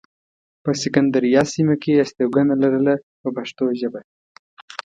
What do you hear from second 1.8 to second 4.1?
کې یې استوګنه لرله په پښتو ژبه.